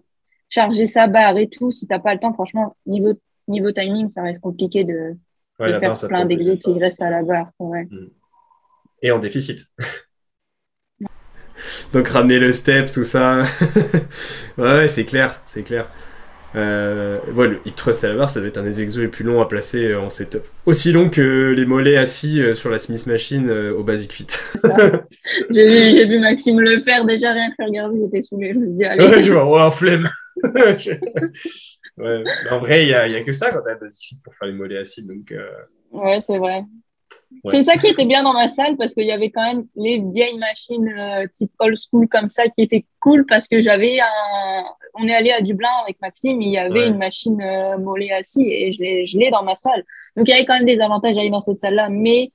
[0.49, 1.69] charger sa barre et tout.
[1.71, 3.13] Si t'as pas le temps, franchement, niveau,
[3.47, 5.15] niveau timing, ça reste compliqué de,
[5.59, 7.51] Ouais, de la faire barre, plein d'exos qui restent à la barre.
[7.59, 7.87] Ouais.
[9.03, 9.59] Et en déficit.
[11.93, 13.43] Donc ramener le step, tout ça.
[14.57, 15.87] ouais, ouais, c'est clair, c'est clair.
[16.55, 19.07] Euh, ouais, le hip thrust à la barre, ça doit être un des exos les
[19.07, 20.43] plus longs à placer euh, en setup.
[20.65, 24.27] Aussi long que les mollets assis euh, sur la Smith Machine euh, au Basic Fit.
[25.49, 28.51] J'ai vu, j'ai vu Maxime le faire déjà, rien que regarder, j'étais saoulée.
[28.53, 29.05] Je me suis dit, allez.
[29.05, 30.09] ouais, je vois, ouais, en flemme.
[31.97, 32.23] Ouais.
[32.49, 34.53] En vrai, il n'y a, a que ça quand t'as Basic Fit pour faire les
[34.53, 35.03] mollets assis.
[35.03, 35.45] Donc, euh,
[35.91, 36.63] Ouais, c'est vrai.
[37.43, 37.51] Ouais.
[37.51, 39.99] C'est ça qui était bien dans ma salle parce qu'il y avait quand même les
[39.99, 44.63] vieilles machines euh, type old school comme ça qui étaient cool parce que j'avais un.
[44.95, 46.87] On est allé à Dublin avec Maxime, il y avait Ouais.
[46.89, 49.83] une machine euh, mollet assis et je l'ai, je l'ai dans ma salle.
[50.15, 52.31] Donc il y avait quand même des avantages à aller dans cette salle-là, mais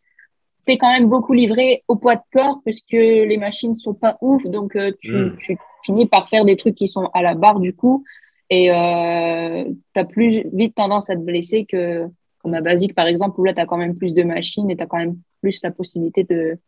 [0.64, 4.16] t'es quand même beaucoup livré au poids de corps parce que les machines sont pas
[4.20, 5.36] ouf, donc euh, tu, Mm.
[5.40, 8.02] tu finis par faire des trucs qui sont à la barre du coup
[8.50, 12.06] et euh, t'as plus vite tendance à te blesser que
[12.52, 14.82] à basique par exemple où là tu as quand même plus de machines et tu
[14.82, 16.58] as quand même plus la possibilité de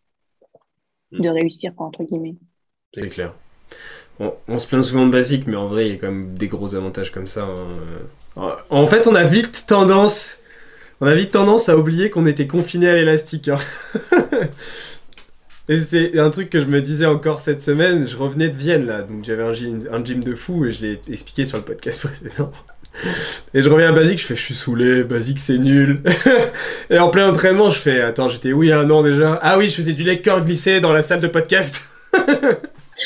[1.12, 1.20] mm.
[1.20, 2.36] de réussir, quoi, entre guillemets.
[2.94, 3.34] C'est clair.
[4.20, 6.48] On, se plaint souvent de basique, mais en vrai, il y a quand même des
[6.48, 7.48] gros avantages comme ça.
[8.36, 8.56] Hein.
[8.68, 10.40] En fait, on a vite tendance,
[11.00, 13.48] on a vite tendance à oublier qu'on était confiné à l'élastique.
[13.48, 13.58] Hein.
[15.68, 18.08] Et c'est un truc que je me disais encore cette semaine.
[18.08, 20.86] Je revenais de Vienne là, donc j'avais un gym, un gym de fou et je
[20.86, 22.50] l'ai expliqué sur le podcast précédent.
[23.54, 26.02] Et je reviens à Basique, je fais je suis saoulé, Basique c'est nul.
[26.90, 29.38] et en plein entraînement, je fais attends, j'étais oui un an déjà.
[29.42, 31.90] Ah oui, je faisais du curl glissé dans la salle de podcast.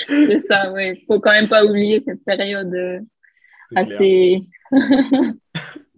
[0.08, 1.04] c'est ça, oui.
[1.06, 2.98] Faut quand même pas oublier cette période euh,
[3.76, 4.42] assez.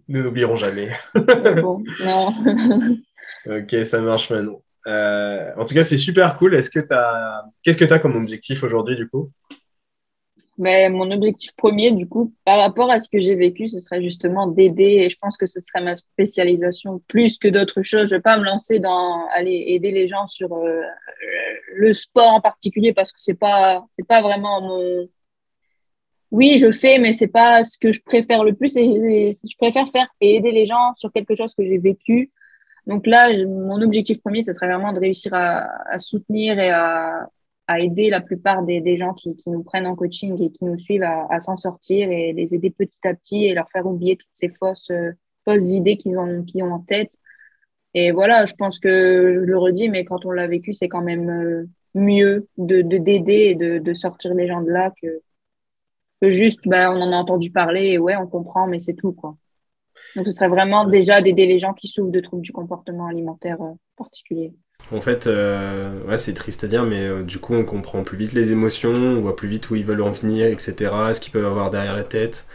[0.09, 0.91] Nous n'oublierons jamais.
[1.15, 2.35] bon, non.
[3.47, 4.61] ok, ça marche maintenant.
[4.87, 6.55] Euh, en tout cas, c'est super cool.
[6.55, 7.43] Est-ce que tu as...
[7.63, 9.31] Qu'est-ce que tu as comme objectif aujourd'hui, du coup?
[10.57, 14.03] Mais mon objectif premier, du coup, par rapport à ce que j'ai vécu, ce serait
[14.03, 18.09] justement d'aider et je pense que ce serait ma spécialisation plus que d'autres choses.
[18.09, 20.81] Je ne vais pas me lancer dans aller aider les gens sur euh,
[21.75, 25.09] le sport en particulier parce que c'est pas pas vraiment mon
[26.31, 28.77] oui, je fais, mais c'est pas ce que je préfère le plus.
[28.77, 32.33] Et, je préfère faire et aider les gens sur quelque chose que j'ai vécu.
[32.89, 37.29] Donc là, mon objectif premier, ce serait vraiment de réussir à soutenir et à,
[37.67, 41.03] à aider la plupart des, gens qui, nous prennent en coaching et qui nous suivent
[41.03, 44.51] à, s'en sortir et les aider petit à petit et leur faire oublier toutes ces
[44.51, 45.13] fausses, euh,
[45.47, 47.13] idées qu'ils ont, qu'ils ont en tête.
[47.95, 48.89] Et voilà, je pense que
[49.47, 53.33] je le redis, mais quand on l'a vécu, c'est quand même euh, mieux de d'aider
[53.51, 55.21] et de, sortir les gens de là que,
[56.21, 59.13] que juste, bah, on en a entendu parler et ouais, on comprend, mais c'est tout,
[59.13, 59.37] quoi.
[60.17, 63.61] Donc, ce serait vraiment déjà d'aider les gens qui souffrent de troubles du comportement alimentaire
[63.63, 64.53] euh, particulier.
[64.93, 68.19] En fait, euh, ouais, c'est triste à dire, mais euh, du coup, on comprend plus
[68.19, 71.33] vite les émotions, on voit plus vite où ils veulent en venir, etc., ce qu'ils
[71.33, 72.47] peuvent avoir derrière la tête.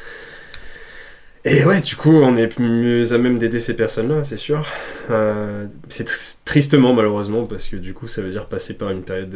[1.45, 4.65] Et ouais, du coup, on est mieux à même d'aider ces personnes-là, c'est sûr.
[5.09, 6.05] Euh, c'est
[6.45, 9.35] tristement, malheureusement, parce que du coup, ça veut dire passer par une période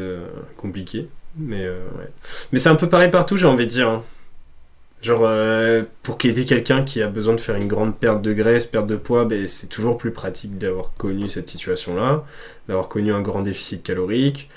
[0.57, 1.09] compliquée.
[1.37, 2.09] Mais ouais.
[2.51, 3.89] Mais c'est un peu pareil partout, j'ai envie de dire.
[3.89, 4.03] Hein.
[5.03, 8.65] Genre, euh, pour aider quelqu'un qui a besoin de faire une grande perte de graisse,
[8.65, 12.23] perte de poids, ben, c'est toujours plus pratique d'avoir connu cette situation-là,
[12.69, 14.49] d'avoir connu un grand déficit calorique.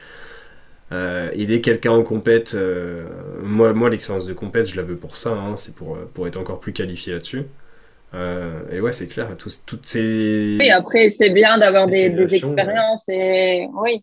[0.92, 3.08] Euh, aider quelqu'un en compète, euh,
[3.42, 6.36] moi, moi l'expérience de compète, je la veux pour ça, hein, c'est pour, pour être
[6.36, 7.42] encore plus qualifié là-dessus.
[8.70, 10.56] et ouais, c'est clair, toutes ces.
[10.60, 14.00] Oui, après, c'est bien d'avoir des, des, expériences et oui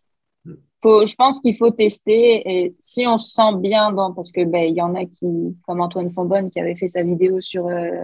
[0.84, 4.64] je pense qu'il faut tester et si on se sent bien dans, parce que ben
[4.64, 8.04] il y en a qui, comme Antoine Fonbonne qui avait fait sa vidéo sur euh,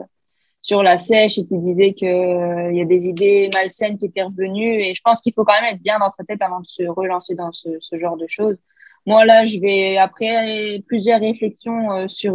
[0.62, 4.06] sur la sèche et qui disait que euh, il y a des idées malsaines qui
[4.06, 6.60] étaient revenues et je pense qu'il faut quand même être bien dans sa tête avant
[6.60, 8.58] de se relancer dans ce, ce genre de choses.
[9.06, 12.34] Moi là, je vais après plusieurs réflexions euh, sur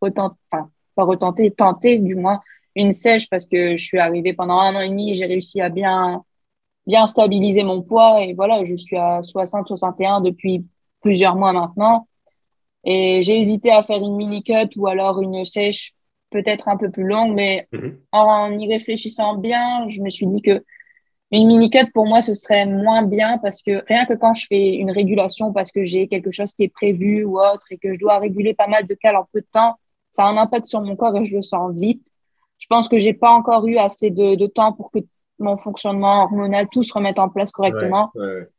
[0.00, 2.40] retenter, enfin pas retenter, tenter du moins
[2.76, 5.68] une sèche parce que je suis arrivée pendant un an et demi, j'ai réussi à
[5.68, 6.24] bien
[6.86, 10.64] bien stabiliser mon poids et voilà, je suis à 60-61 depuis
[11.00, 12.08] plusieurs mois maintenant.
[12.84, 15.92] Et j'ai hésité à faire une mini cut ou alors une sèche
[16.30, 17.98] peut-être un peu plus longue, mais mhm.
[18.12, 20.62] en y réfléchissant bien, je me suis dit que
[21.30, 24.46] une mini cut pour moi ce serait moins bien parce que rien que quand je
[24.46, 27.94] fais une régulation parce que j'ai quelque chose qui est prévu ou autre et que
[27.94, 29.74] je dois réguler pas mal de cales en peu de temps,
[30.12, 32.06] ça a un impact sur mon corps et je le sens vite.
[32.58, 35.00] Je pense que j'ai pas encore eu assez de, de temps pour que
[35.44, 38.10] mon fonctionnement hormonal, tout se remettre en place correctement.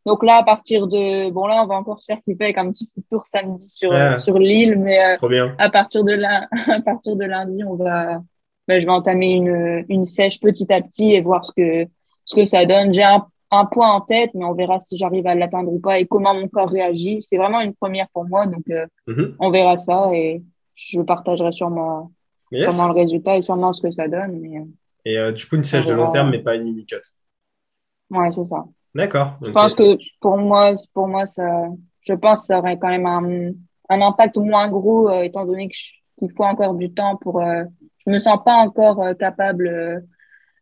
[0.05, 2.69] Donc là, à partir de, bon là, on va encore se faire kiffer avec un
[2.69, 7.25] petit tour samedi sur, sur l'île, mais euh, à partir de là, à partir de
[7.25, 8.19] lundi, on va,
[8.67, 11.89] ben, je vais entamer une, une sèche petit à petit et voir ce que,
[12.23, 12.93] ce que ça donne.
[12.93, 15.99] J'ai un, un point en tête, mais on verra si j'arrive à l'atteindre ou pas
[15.99, 17.21] et comment mon corps réagit.
[17.25, 19.35] C'est vraiment une première pour moi, donc euh, mm-hmm.
[19.39, 20.43] on verra ça et
[20.75, 22.11] je partagerai sûrement
[22.51, 24.39] comment le résultat et sûrement ce que ça donne.
[24.39, 24.63] Mais, euh,
[25.05, 26.97] et euh, du coup, une sèche de long terme, mais pas une mini-cut.
[28.09, 28.65] Ouais, c'est ça.
[28.93, 29.37] D'accord.
[29.41, 31.67] Je pense que pour moi, pour moi ça,
[32.01, 33.51] je pense que ça aurait quand même un,
[33.89, 37.41] un impact moins gros, euh, étant donné qu'il faut encore du temps pour.
[37.41, 37.63] Euh,
[38.05, 40.03] je me sens pas encore capable.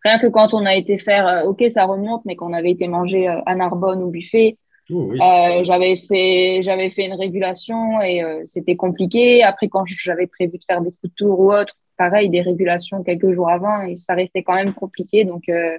[0.04, 3.28] rien que quand on a été faire, ok, ça remonte, mais qu'on avait été manger
[3.28, 4.58] à Narbonne au buffet,
[4.90, 9.44] j'avais fait j'avais fait une régulation et c'était compliqué.
[9.44, 13.32] Après, quand j'avais prévu de faire des foot tours ou autre, pareil, des régulations quelques
[13.32, 15.26] jours avant et ça restait quand même compliqué.
[15.26, 15.78] Donc, euh,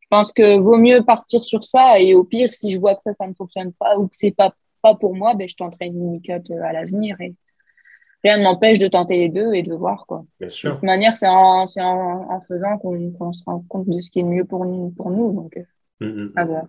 [0.00, 3.02] je pense que vaut mieux partir sur ça et au pire, si je vois que
[3.02, 5.86] ça, ça ne fonctionne pas ou que c'est pas, pas pour moi, ben, je tenterai
[5.86, 7.34] une mini-cut euh, à l'avenir et
[8.24, 10.24] rien ne m'empêche de tenter les deux et de voir, quoi.
[10.38, 10.70] Bien sûr.
[10.70, 14.24] De toute manière, c'est en, en, faisant qu'on se rend compte de ce qui est
[14.24, 16.32] mieux pour nous, pour nous donc, euh, mm, mm.
[16.36, 16.64] à voir.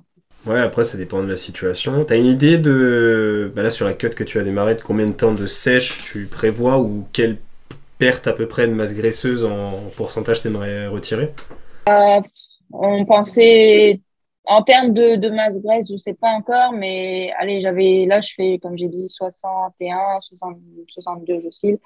[0.45, 2.03] Ouais, après, ça dépend de la situation.
[2.03, 5.07] T'as une idée de, bah là, sur la cut que tu as démarré, de combien
[5.07, 7.37] de temps de sèche tu prévois ou quel
[7.97, 11.33] perte à peu près de masse graisseuse en pourcentage t'aimerais retirer
[11.89, 12.21] euh,
[12.71, 14.01] On pensait
[14.45, 18.33] En termes de, de masse graisse, je sais pas encore, mais allez, j'avais là, je
[18.35, 21.77] fais, comme j'ai dit, 61, 60, 62, je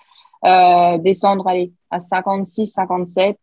[0.46, 3.38] Euh, descendre allez, à 56, 57.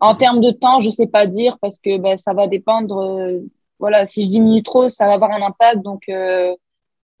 [0.00, 2.98] En termes de temps, je sais pas dire parce que ben, ça va dépendre.
[2.98, 3.40] Euh,
[3.80, 5.82] voilà, si je diminue trop, ça va avoir un impact.
[5.82, 6.54] Donc euh,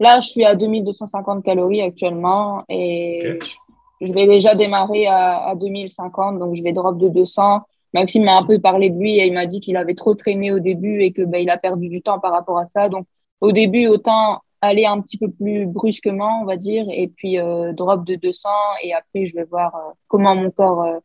[0.00, 3.54] là, je suis à 2250 calories actuellement et je
[4.00, 6.38] vais déjà démarrer à, à 2050.
[6.38, 7.62] Donc je vais drop de 200
[7.94, 10.52] Maxime m'a un peu parlé de lui et il m'a dit qu'il avait trop traîné
[10.52, 12.88] au début et que ben, il a perdu du temps par rapport à ça.
[12.88, 13.06] Donc
[13.40, 17.72] au début, autant aller un petit peu plus brusquement, on va dire, et puis euh,
[17.72, 18.48] drop de 200
[18.82, 20.98] et après je vais voir euh, comment mon corps, euh,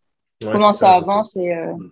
[0.52, 1.92] comment ça, avance et mm.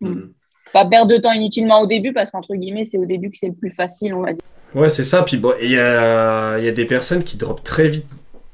[0.00, 0.08] Mm.
[0.08, 0.32] Mm.
[0.74, 3.48] pas perdre de temps inutilement au début parce qu'entre guillemets c'est au début que c'est
[3.48, 4.44] le plus facile, on va dire.
[4.74, 5.22] Ouais, c'est ça.
[5.22, 8.06] Puis bon, il y a, y a des personnes qui drop très vite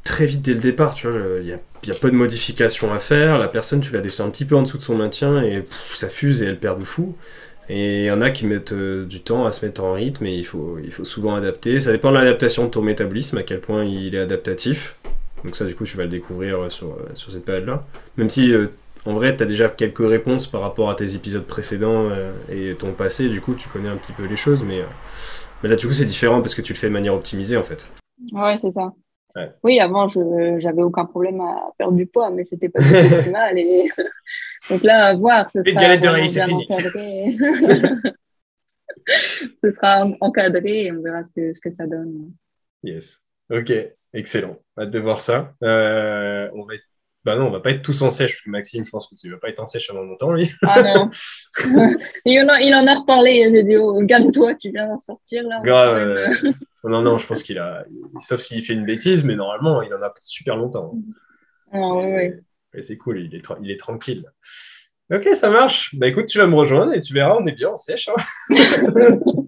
[0.04, 2.92] très vite dès le départ, tu vois, il y a, y a, peu de modifications
[2.92, 5.42] à faire, la personne tu la descends un petit peu en dessous de son maintien
[5.42, 7.16] et ça fuse et elle perd de fou.
[7.68, 10.26] Et il y en a qui mettent euh, du temps à se mettre en rythme
[10.26, 11.80] et il faut, il faut souvent adapter.
[11.80, 14.96] Ça dépend de l'adaptation de ton métabolisme, à quel point il est adaptatif.
[15.44, 17.84] Donc ça du coup tu vas le découvrir euh, sur, euh, sur cette période-là.
[18.16, 18.52] Même si
[19.04, 22.08] en vrai tu as déjà quelques réponses par rapport à tes épisodes précédents
[22.50, 24.82] et ton passé, du coup tu connais un petit peu les choses, mais,
[25.62, 27.62] mais là du coup c'est différent parce que tu le fais de manière optimisée en
[27.62, 27.88] fait.
[28.32, 28.92] Ouais c'est ça.
[29.62, 32.86] Oui, avant, je j'avais aucun problème à perdre du poids, mais c'était pas du
[33.30, 33.58] mal.
[33.58, 33.90] Et...
[34.70, 37.36] Donc là, à voir, ce sera de riz, bien encadré.
[39.62, 42.32] ce sera encadré et on verra ce que, ce que ça donne.
[42.82, 43.22] Yes.
[43.50, 43.72] Ok,
[44.12, 44.58] excellent.
[44.78, 45.54] Hâte de voir ça.
[45.62, 46.84] Euh, on va être
[47.24, 48.46] bah non, on va pas être tous en sèche.
[48.46, 50.48] Maxime, je pense que tu vas pas être en sèche avant longtemps, lui.
[50.62, 51.10] Ah non.
[52.24, 53.50] il, en a, il en a reparlé.
[53.52, 54.00] J'ai dit, oh,
[54.32, 55.60] toi tu viens d'en sortir là.
[55.64, 56.54] Grave.
[56.88, 57.84] Non, non, je pense qu'il a.
[58.20, 60.94] Sauf s'il fait une bêtise, mais normalement, il en a super longtemps.
[61.72, 62.82] Ah ouais, ouais.
[62.82, 64.24] c'est cool, il est, il est tranquille.
[65.12, 65.94] Ok, ça marche.
[65.96, 68.08] Bah écoute, tu vas me rejoindre et tu verras, on est bien en sèche.
[68.08, 68.16] Hein.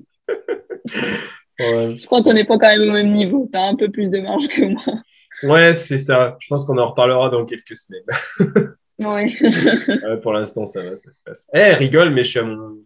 [1.59, 3.49] Je crois qu'on n'est pas quand même au même niveau.
[3.53, 5.03] Tu as un peu plus de marge que moi.
[5.43, 6.37] Ouais, c'est ça.
[6.41, 8.05] Je pense qu'on en reparlera dans quelques semaines.
[8.99, 10.19] ouais.
[10.23, 11.51] pour l'instant, ça va, ça se passe.
[11.53, 12.79] Eh, rigole, mais je suis à mon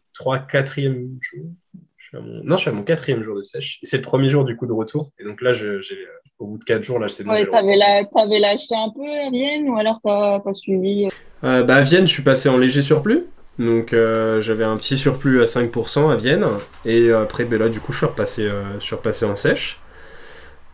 [2.13, 2.43] 3 4e jour.
[2.45, 3.79] Non, je suis à mon quatrième jour de sèche.
[3.83, 5.11] Et c'est le premier jour du coup de retour.
[5.19, 5.79] Et donc là, j'ai,
[6.39, 7.33] au bout de quatre jours, là, c'est bon.
[7.33, 11.09] Ouais, t'avais, la, t'avais lâché un peu à Vienne ou alors t'as, as suivi euh?
[11.45, 13.27] Euh, bah, À Vienne, je suis passé en léger surplus.
[13.59, 16.47] Donc euh, j'avais un petit surplus à 5% à Vienne.
[16.85, 18.49] Et après, ben là, du coup, je suis repassé,
[18.79, 19.83] je suis repassé en sèche.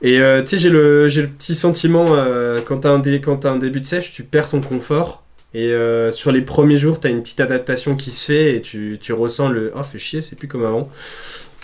[0.01, 3.49] Et euh, tu sais, j'ai le, j'ai le petit sentiment, euh, quand t'as un, as
[3.49, 5.25] un début de sèche, tu perds ton confort.
[5.55, 8.99] Et euh, sur les premiers jours, t'as une petite adaptation qui se fait et tu,
[9.01, 10.89] tu ressens le oh, fait chier, c'est plus comme avant.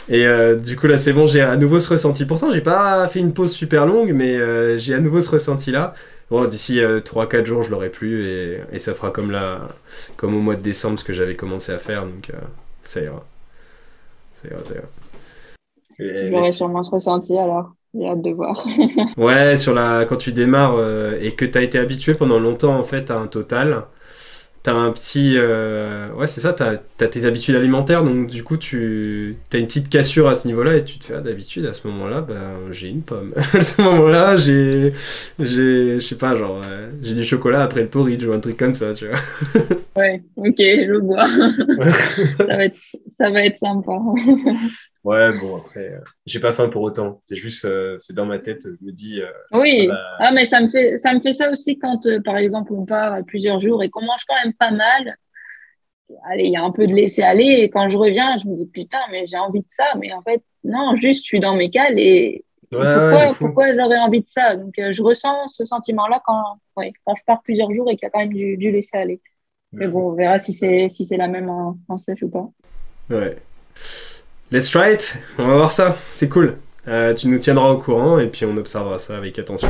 [0.08, 0.26] Et
[0.62, 2.26] du coup, là, c'est bon, j'ai à nouveau ce ressenti.
[2.26, 4.36] Pour ça, j'ai pas fait une pause super longue, mais
[4.76, 5.94] j'ai à nouveau ce ressenti là.
[6.30, 9.68] Bon, d'ici 3-4 jours, je l'aurai plus et, et, ça fera comme là,
[10.16, 12.04] comme au mois de décembre, ce que j'avais commencé à faire.
[12.04, 12.30] Donc,
[12.82, 13.24] ça ira.
[14.30, 14.88] Ça ira, ça ira.
[15.98, 17.72] J'aurai sûrement ce ressenti alors.
[17.94, 18.66] J'ai hâte de voir.
[19.16, 22.76] ouais, sur la, quand tu démarres euh, et que tu as été habitué pendant longtemps
[22.76, 23.84] en fait à un total,
[24.64, 25.34] tu as un petit.
[25.36, 29.66] Euh, ouais, c'est ça, tu as, tes habitudes alimentaires, donc du coup, tu as une
[29.66, 32.34] petite cassure à ce niveau-là et tu te fais, ah, d'habitude, à ce moment-là, bah,
[32.70, 33.32] j'ai une pomme.
[33.52, 34.92] à ce moment-là, j'ai.
[35.38, 38.74] Je sais pas, genre, euh, j'ai du chocolat après le porridge ou un truc comme
[38.74, 39.18] ça, tu vois.
[39.96, 41.28] ouais, ok, je vois.
[42.38, 42.78] ça, va être,
[43.16, 43.92] ça va être sympa.
[45.04, 47.20] Ouais, bon, après, euh, j'ai pas faim pour autant.
[47.24, 49.20] C'est juste, euh, c'est dans ma tête, je me dis.
[49.20, 52.00] Euh, oui, ah, bah, ah, mais ça me, fait, ça me fait ça aussi quand,
[52.24, 55.16] par exemple, on part plusieurs jours et qu'on mange quand même pas mal.
[56.30, 58.56] Allez, il y a un peu de laisser aller et quand je reviens, je me
[58.56, 59.84] dis putain, mais j'ai envie de ça.
[59.98, 62.42] Mais en fait, non, juste, je suis dans mes cales et.
[62.70, 64.56] pourquoi, pourquoi j'aurais envie de ça?
[64.56, 68.10] Donc, je ressens ce sentiment-là quand, quand je pars plusieurs jours et qu'il y a
[68.10, 69.20] quand même du, du laisser aller.
[69.72, 72.48] Mais bon, on verra si c'est si la même en, en sèche ou pas.
[73.10, 73.36] Ouais.
[74.54, 75.20] Let's try it.
[75.36, 75.98] On va voir ça.
[76.10, 76.56] C'est cool.
[76.86, 79.66] Euh, tu nous tiendras au courant et puis on observera ça avec attention.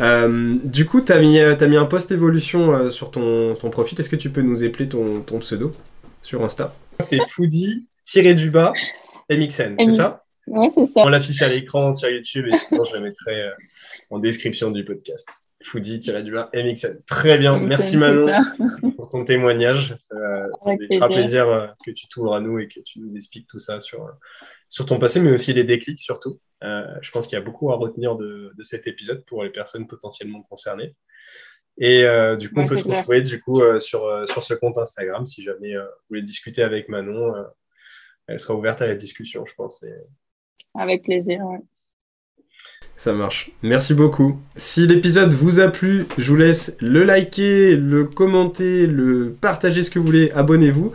[0.00, 3.68] Euh, du coup, tu as mis, as mis un post évolution euh, sur ton, ton
[3.68, 4.00] profil.
[4.00, 5.72] Est-ce que tu peux nous épeler ton, ton pseudo
[6.22, 6.74] sur Insta?
[7.00, 8.72] C'est foodie-du-bas
[9.28, 10.24] MXN, c'est ça?
[10.46, 11.02] Ouais, c'est ça.
[11.04, 13.50] On l'affiche à l'écran sur YouTube et sinon je la mettrai
[14.08, 15.28] en description du podcast.
[15.64, 17.02] Foodie-du-bas MXN.
[17.06, 17.58] Très bien.
[17.58, 18.26] Merci Manon
[18.96, 19.96] pour ton témoignage.
[19.98, 20.16] Ça,
[20.60, 23.58] ça fera plaisir euh, que tu t'ouvres à nous et que tu nous expliques tout
[23.58, 24.06] ça sur,
[24.68, 26.38] sur ton passé, mais aussi les déclics surtout.
[26.62, 29.50] Euh, je pense qu'il y a beaucoup à retenir de, de, cet épisode pour les
[29.50, 30.94] personnes potentiellement concernées.
[31.78, 35.26] Et euh, du coup, on peut te retrouver du coup, sur, sur ce compte Instagram
[35.26, 37.32] si jamais vous voulez discuter avec Manon.
[38.26, 39.84] elle sera ouverte à la discussion, je pense.
[40.74, 41.60] Avec plaisir, ouais.
[42.96, 43.50] Ça marche.
[43.62, 44.38] Merci beaucoup.
[44.56, 49.90] Si l'épisode vous a plu, je vous laisse le liker, le commenter, le partager ce
[49.90, 50.30] que vous voulez.
[50.34, 50.92] Abonnez-vous.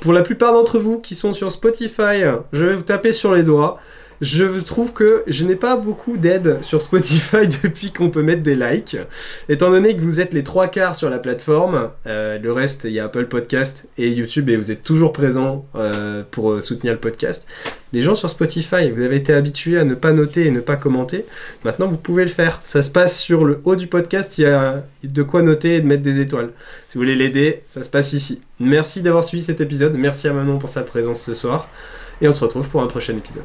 [0.00, 2.22] Pour la plupart d'entre vous qui sont sur Spotify,
[2.52, 3.78] je vais vous taper sur les doigts
[4.20, 8.54] je trouve que je n'ai pas beaucoup d'aide sur Spotify depuis qu'on peut mettre des
[8.54, 8.98] likes.
[9.48, 12.92] Étant donné que vous êtes les trois quarts sur la plateforme, euh, le reste, il
[12.92, 16.92] y a Apple Podcast et YouTube et vous êtes toujours présents euh, pour euh, soutenir
[16.92, 17.46] le podcast.
[17.92, 20.76] Les gens sur Spotify, vous avez été habitués à ne pas noter et ne pas
[20.76, 21.24] commenter.
[21.64, 22.60] Maintenant, vous pouvez le faire.
[22.62, 25.80] Ça se passe sur le haut du podcast, il y a de quoi noter et
[25.80, 26.50] de mettre des étoiles.
[26.88, 28.42] Si vous voulez l'aider, ça se passe ici.
[28.60, 29.94] Merci d'avoir suivi cet épisode.
[29.94, 31.68] Merci à Manon pour sa présence ce soir.
[32.20, 33.44] Et on se retrouve pour un prochain épisode.